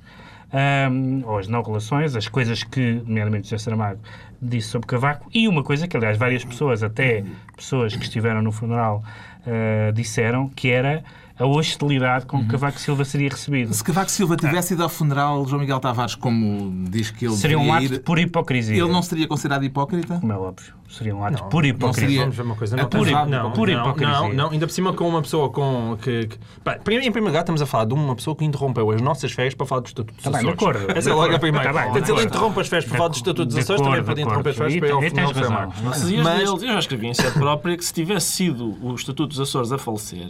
[0.53, 3.99] ahm, ou as não relações, as coisas que, nomeadamente José Saramago,
[4.39, 7.23] disse sobre Cavaco, e uma coisa que, aliás, várias pessoas, até
[7.55, 9.03] pessoas que estiveram no funeral,
[9.45, 11.03] eh, disseram, que era
[11.37, 13.73] a hostilidade com que Cavaco Silva seria recebido.
[13.73, 17.59] Se Cavaco Silva tivesse ido ao funeral, João Miguel Tavares, como diz que ele Seria
[17.59, 18.77] um ato ir, de pura hipocrisia.
[18.81, 20.17] ele não seria considerado hipócrita?
[20.19, 20.73] Como é óbvio.
[20.87, 22.07] Seria um ato de pura não hipocrisia.
[22.07, 22.75] seria- Vamos ver uma coisa.
[22.77, 24.13] É Não, pura temos- hipo- não, não, hipocrisia.
[24.19, 27.39] não, não, ainda por cima com uma pessoa com que, que- Pá, em primeiro lugar
[27.41, 30.23] estamos a falar de uma pessoa que interrompeu as nossas férias para falar dos estatutos
[30.23, 30.61] Tá bem, de Açores.
[30.61, 30.91] acordo.
[30.97, 31.39] Essa é De logo a acordo.
[31.41, 31.73] primeira.
[31.73, 33.73] Tá bem, Quer dizer, de ele interrompe as férias para falar dos De estatutos acordo,
[33.73, 35.49] Açores, também de pode interromper as férias para ir ao funeral de.
[35.49, 35.81] Marcos.
[36.23, 39.71] Mas eu já escrevi em sede própria que se tivesse sido o Estatuto dos Açores
[39.71, 40.27] a falecer,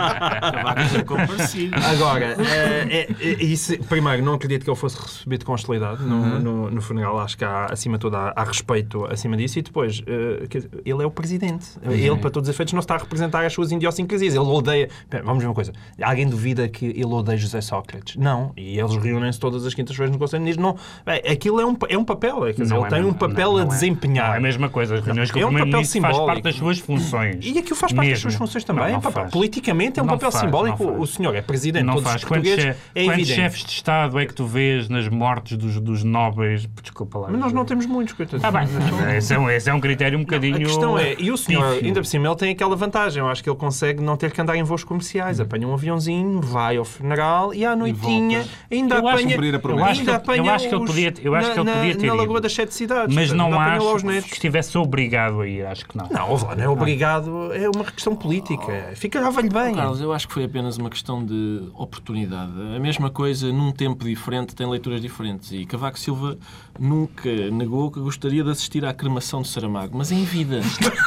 [0.00, 1.74] Cavaco comparecido.
[1.76, 6.70] Agora, é- é- isso, primeiro, não acredito que ele fosse recebido com hostilidade no, no,
[6.70, 7.18] no funeral.
[7.20, 9.58] Acho que há, acima de tudo, há, há respeito acima disso.
[9.58, 9.94] E depois,
[10.50, 11.66] dizer, ele é o presidente.
[11.84, 14.34] Ele, para todos os efeitos, não está a representar as suas idiosincrasias.
[14.34, 14.88] Ele odeia.
[15.08, 15.72] Pera, vamos ver uma coisa.
[16.02, 18.16] Alguém duvida que ele odeia José Sócrates?
[18.16, 18.52] Não.
[18.56, 20.64] E eles reúnem-se todas as quintas-feiras no Conselho de Ministros.
[20.74, 20.78] Não.
[21.04, 22.40] Bem, aquilo é um, é um papel.
[22.54, 23.66] Quer dizer, Não ele é tem um papel não- a é.
[23.66, 24.34] desempenhar.
[24.34, 24.94] É a mesma coisa.
[24.96, 26.26] As reuniões É o um papel Primeiro-Ministro faz simbólico.
[26.26, 27.44] parte das suas funções.
[27.44, 28.22] E aquilo faz parte das Mesmo.
[28.30, 28.92] suas funções também.
[28.92, 29.28] Não, não.
[29.30, 30.84] Politicamente é um Não papel faz, simbólico.
[30.92, 32.16] O senhor é presidente Não faz.
[32.22, 33.34] os Quantos, É quantos evidente.
[33.34, 36.66] chefes de Estado é que tu vês nas mortes dos, dos nobres?
[36.82, 37.28] Desculpa lá.
[37.30, 38.44] Mas nós não temos muitos, coitadinhos.
[38.44, 40.56] Ah, bem, esse é, um, esse é um critério um bocadinho.
[40.56, 43.20] A questão é, e o senhor, ainda por cima, ele tem aquela vantagem.
[43.22, 45.40] Eu acho que ele consegue não ter que andar em voos comerciais.
[45.40, 49.36] Apanha um aviãozinho, vai ao funeral e à noitinha ainda Eu acho- apanha.
[49.36, 51.70] eu acho que, ainda eu apanha acho que ele podia, eu acho na, que ele
[51.72, 52.14] podia ter Na.
[52.14, 53.14] Lagoa das Sete Cidades.
[53.14, 56.08] Mas não acho que estivesse obrigado a ir, acho que não.
[56.10, 57.52] Não, não é obrigado.
[57.64, 58.92] É uma questão política.
[58.94, 59.74] Fica-lhe bem.
[59.74, 62.52] Carlos, eu acho que foi apenas uma questão de oportunidade.
[62.76, 65.50] A mesma coisa, num tempo diferente, tem leituras diferentes.
[65.50, 66.36] E Cavaco Silva
[66.78, 70.60] nunca negou que gostaria de assistir à cremação de Saramago, mas em vida.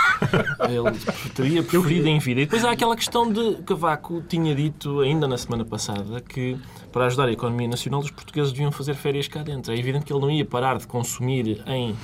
[0.67, 0.97] Ele
[1.35, 2.41] teria preferido em vida.
[2.41, 6.57] E depois há aquela questão de Cavaco tinha dito, ainda na semana passada, que
[6.91, 9.71] para ajudar a economia nacional os portugueses deviam fazer férias cá dentro.
[9.71, 11.95] É evidente que ele não ia parar de consumir em,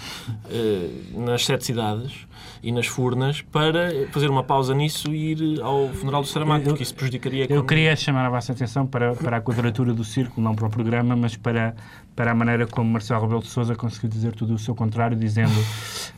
[0.51, 2.27] eh, nas sete cidades
[2.63, 6.83] e nas furnas para fazer uma pausa nisso e ir ao funeral do Saramago, porque
[6.83, 10.41] isso prejudicaria a Eu queria chamar a vossa atenção para, para a quadratura do círculo,
[10.41, 11.75] não para o programa, mas para,
[12.15, 15.53] para a maneira como Marcelo Rebelo de Sousa conseguiu dizer tudo o seu contrário, dizendo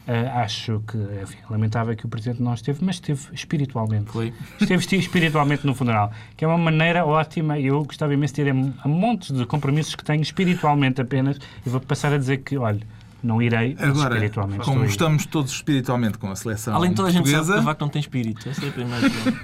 [0.07, 4.11] ah, acho que, enfim, lamentável que o Presidente não esteve, mas esteve espiritualmente.
[4.11, 4.31] Foi.
[4.61, 8.51] Esteve espiritualmente no funeral, que é uma maneira ótima, e eu gostava imenso de ter
[8.51, 12.81] a montes de compromissos que tenho espiritualmente apenas, e vou passar a dizer que, olha,
[13.25, 14.89] não irei, mas Agora, espiritualmente como estou aí.
[14.89, 17.89] estamos todos espiritualmente com a seleção Além de toda a gente sabe que Cavaco não
[17.89, 18.47] tem espírito.
[18.47, 19.41] Essa é a primeira coisa.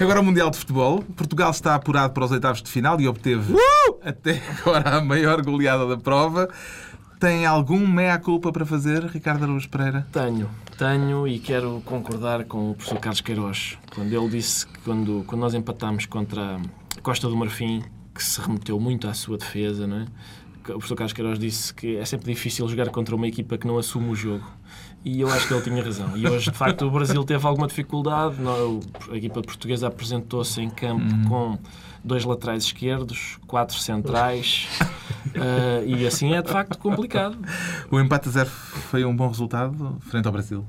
[0.00, 1.02] agora o Mundial de Futebol.
[1.16, 3.54] Portugal está apurado para os oitavos de final e obteve
[4.02, 6.48] até agora a maior goleada da prova.
[7.20, 10.06] Tem algum meia-culpa para fazer, Ricardo Araújo Pereira?
[10.12, 10.48] Tenho,
[10.78, 15.40] tenho e quero concordar com o professor Carlos Queiroz, quando ele disse que quando, quando
[15.40, 17.82] nós empatámos contra a Costa do Marfim,
[18.14, 20.06] que se remeteu muito à sua defesa, não é?
[20.72, 23.78] O professor Carlos Queiroz disse que é sempre difícil jogar contra uma equipa que não
[23.78, 24.44] assume o jogo.
[25.04, 26.16] E eu acho que ele tinha razão.
[26.16, 28.36] E hoje, de facto, o Brasil teve alguma dificuldade.
[29.10, 31.58] A equipa portuguesa apresentou-se em campo com
[32.04, 34.68] dois laterais esquerdos, quatro centrais.
[35.34, 37.38] eh, e assim é, de facto, complicado.
[37.90, 40.64] O empate a zero foi um bom resultado frente ao Brasil.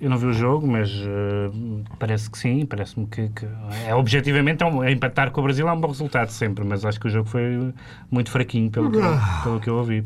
[0.00, 1.50] Eu não vi o jogo, mas eh,
[1.98, 2.64] parece que sim.
[2.64, 3.46] Parece-me que, que
[3.86, 6.84] é, objetivamente é um- é empatar com o Brasil é um bom resultado sempre, mas
[6.84, 7.72] acho que o jogo foi
[8.10, 8.98] muito fraquinho pelo que,
[9.42, 10.04] pelo que eu ouvi.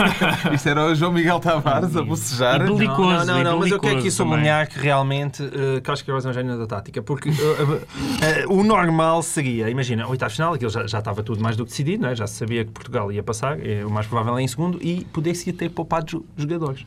[0.52, 2.62] Isto era o João Miguel Tavares a bocejar.
[2.62, 6.02] E belicoso, Não, não, e não, mas eu quero aqui sublinhar que realmente uh, Carlos
[6.02, 10.32] Queiroz é um gênio da tática, porque uh, uh, uh, o normal seria, imagina, oitavo
[10.32, 12.16] final, aquilo já, já estava tudo mais do que decidido, não é?
[12.16, 15.04] já se sabia que Portugal ia passar, é, o mais provável é em segundo, e
[15.12, 16.86] poder-se ter poupado jo- jogadores.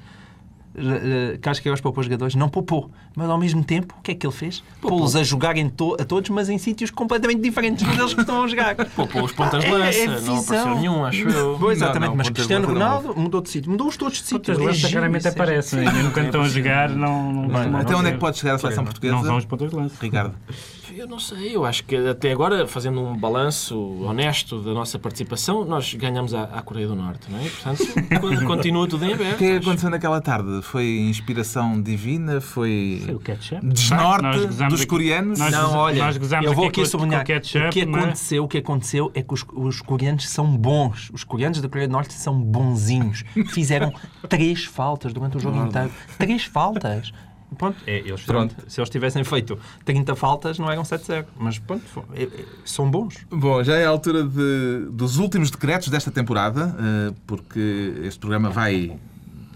[1.42, 4.34] Carlos Queiroz poupou jogadores, não poupou, mas ao mesmo tempo, o que é que ele
[4.34, 4.64] fez?
[4.82, 8.44] Pô-los a jogar em to- a todos, mas em sítios completamente diferentes deles que estão
[8.44, 8.76] a jogar.
[8.96, 10.38] Poupou os pontas de É- lança, é não visão.
[10.40, 11.58] apareceu nenhum, acho eu.
[11.60, 14.24] Pois, Não, exatamente, não, mas Cristiano lança não Ronaldo mudou de sítio, mudou-os todos de
[14.24, 14.40] sítio.
[14.40, 15.98] Pontas de É lança giro, raramente é aparecem, giro.
[15.98, 18.58] e nunca estão a jogar, não, não, costumam Até onde é que pode chegar a
[18.60, 19.16] seleção portuguesa?
[19.16, 19.96] Não são os pontas de lança.
[20.00, 20.36] Ricardo.
[20.98, 25.64] Eu não sei, eu acho que até agora, fazendo um balanço honesto da nossa participação,
[25.64, 27.48] nós ganhamos à, à Coreia do Norte, não é?
[27.48, 27.84] Portanto,
[28.20, 29.38] con- continua tudo em O aberto.
[29.38, 30.60] que é que aconteceu naquela tarde?
[30.64, 32.42] Foi inspiração divina?
[32.42, 33.68] Foi Foi o ketchup.
[33.68, 35.38] desnorte dos aqui- coreanos?
[35.38, 36.04] nós Não, olha,
[36.44, 37.20] eu vou aqui sublinhar.
[37.20, 40.58] com ketchup, o que mas- aconteceu, o que aconteceu é que os, os coreanos são
[40.58, 41.12] bons.
[41.14, 43.24] Os coreanos da Coreia do Norte são bonzinhos.
[43.50, 43.94] Fizeram
[44.28, 45.92] três faltas durante o jogo inteiro.
[46.18, 47.12] Três faltas.
[47.58, 51.26] Pronto, é, eles fizeram- se eles tivessem feito 30 faltas, não eram 7-0.
[51.38, 53.26] Mas pronto, foi- é- é- são bons.
[53.30, 58.50] Bom, já é a altura de- dos últimos decretos desta temporada, eh, porque este programa
[58.50, 58.98] vai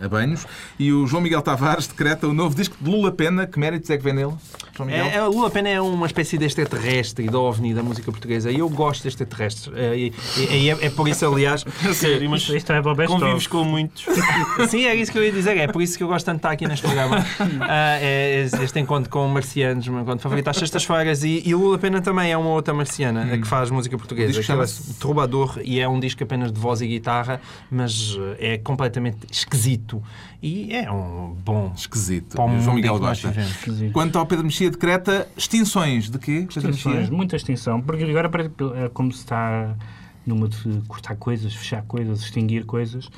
[0.01, 0.45] a banhos,
[0.79, 3.45] e o João Miguel Tavares decreta o novo disco de Lula Pena.
[3.47, 4.33] Que méritos é que vem nele,
[4.75, 5.05] João Miguel?
[5.05, 8.59] É, é, Lula Pena é uma espécie de extraterrestre da OVNI da música portuguesa e
[8.59, 9.69] eu gosto de extraterrestres.
[9.75, 13.63] É, e, e- e é, é por isso, aliás, Sério, mas Isto, é convives com
[13.63, 14.05] muitos.
[14.69, 15.57] Sim, é isso que eu ia dizer.
[15.57, 17.25] É por isso que eu gosto tanto de estar aqui neste programa.
[17.61, 21.23] Ah, é este encontro com marcianos, o meu encontro favorito às sextas-feiras.
[21.23, 23.99] E, e o Lula Pena também é uma outra marciana a que faz música O
[23.99, 24.27] portuguesa.
[24.29, 29.19] disco Chama-se Troubadour e é um disco apenas de voz e guitarra, mas é completamente
[29.31, 29.90] esquisito.
[30.41, 31.73] E é um bom.
[31.75, 32.35] Esquisito.
[32.35, 33.33] Para João Miguel gosta.
[33.91, 36.47] Quanto ao Pedro Mexia, decreta extinções de quê?
[36.49, 38.29] Extinções, muita extinção, porque agora
[38.75, 39.75] eh, como se está
[40.25, 43.09] numa de cortar coisas, fechar coisas, extinguir coisas.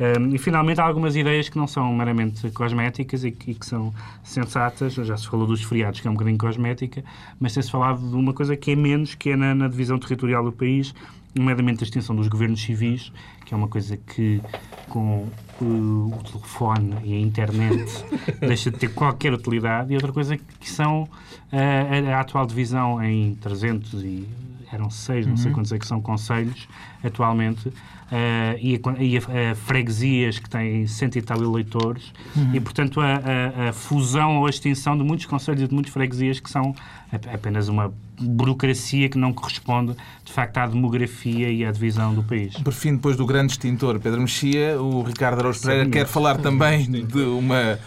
[0.00, 3.66] Um, e finalmente há algumas ideias que não são meramente cosméticas e que, e que
[3.66, 4.94] são sensatas.
[4.94, 7.04] Já se falou dos feriados, que é um bocadinho cosmética,
[7.38, 10.42] mas tem-se falado de uma coisa que é menos, que é na, na divisão territorial
[10.42, 10.94] do país,
[11.34, 13.12] nomeadamente a extinção dos governos civis,
[13.44, 14.40] que é uma coisa que
[14.88, 15.28] com
[15.60, 18.04] o, o telefone e a internet
[18.40, 21.08] deixa de ter qualquer utilidade, e outra coisa que são
[21.52, 24.28] eh, a, a atual divisão em 300 e
[24.72, 26.68] eram seis, não sei quantos é que são conselhos
[27.02, 27.72] atualmente,
[28.12, 32.12] eh, e, a, e a- a freguesias que têm cento e tal eleitores,
[32.52, 36.50] e portanto a, fusão ou a extinção de muitos conselhos e de muitas freguesias que
[36.50, 36.74] são
[37.12, 42.22] ap- apenas uma burocracia que não corresponde de facto à demografia e à divisão do
[42.22, 42.52] país.
[42.54, 46.90] Por fim, depois do grande extintor Pedro Mexia, o Ricardo Araújo Pereira quer falar também
[46.90, 47.78] de uma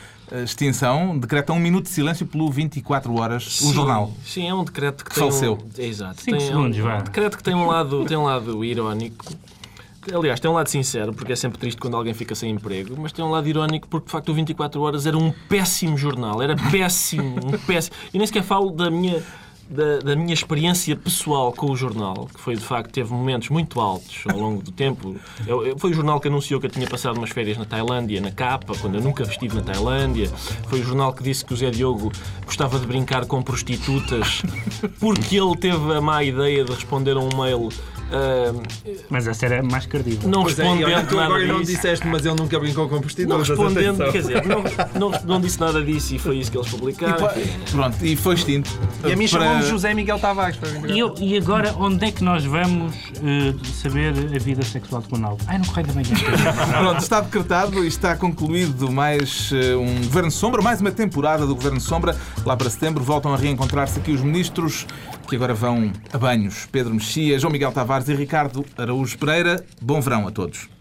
[0.42, 1.18] extinção.
[1.18, 4.12] Decreta um minuto de silêncio pelo 24 horas, o Sim, jornal.
[4.26, 5.30] Sim, é um decreto que Que tem.
[5.30, 5.54] faleceu.
[5.54, 6.22] Um, é, exato.
[6.22, 9.26] Cinco tem, segundos, é um, um decreto que tem um lado, tem um lado irónico.
[10.14, 13.14] Aliás, tem um lado sincero, porque é sempre triste quando alguém fica sem emprego, mas
[13.14, 16.42] tem um lado irónico porque, de facto, o 24 Horas era um péssimo jornal.
[16.42, 17.96] Era péssimo, um péssimo.
[18.14, 19.24] E nem sequer falo da minha,
[19.70, 23.80] da, da minha experiência pessoal com o jornal, que foi, de facto, teve momentos muito
[23.80, 25.16] altos ao longo do tempo.
[25.48, 28.22] Eu- eu- foi o jornal que anunciou que eu tinha passado umas férias na Tailândia,
[28.22, 30.30] na capa, quando eu nunca estive na Tailândia.
[30.68, 32.12] Foi o jornal que disse que o Zé Diogo
[32.46, 34.42] gostava de brincar com prostitutas
[35.00, 37.70] porque ele teve a má ideia de responder a um mail
[39.10, 40.30] Mas essa era mais cardível.
[40.30, 41.72] não Pois é, e respondendo tu agora nada não disso.
[41.74, 43.48] disseste, mas ele nunca brincou com Não prostitutas.
[43.50, 44.12] respondendo, atenção.
[44.12, 47.28] quer dizer, não, não, não disse nada disso e foi isso que eles publicaram.
[47.72, 48.70] Pronto, e foi extinto.
[49.04, 50.58] E a mim Para- chamou-me José Miguel Tavares.
[50.88, 55.10] E, eu- e agora, onde é que nós vamos eh, saber a vida sexual de
[55.10, 55.44] Ronaldo?
[55.48, 56.10] Ai, no Correio da Manhã.
[56.80, 61.56] Pronto, está decretado e está concluído mais eh, um Governo Sombra, mais uma temporada do
[61.56, 62.16] Governo Sombra.
[62.46, 64.86] Lá para setembro voltam a reencontrar-se aqui os ministros
[65.28, 66.68] que agora vão a banhos.
[66.72, 69.64] Pedro Mexia, João Miguel Tavares e Ricardo Araújo Pereira.
[69.80, 70.73] Bom verão a todos.